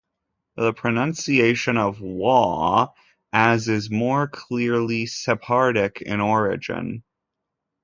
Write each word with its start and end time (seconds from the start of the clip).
The 0.55 0.73
pronunciation 0.73 1.77
of 1.77 2.01
"waw" 2.01 2.91
as 3.31 3.67
is 3.67 3.91
more 3.91 4.27
clearly 4.27 5.05
Sephardic 5.05 6.01
in 6.01 6.19
origin. 6.19 7.03